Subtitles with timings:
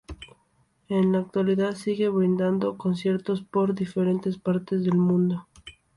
[0.89, 5.47] En la actualidad sigue brindando conciertos por diferentes partes del mundo.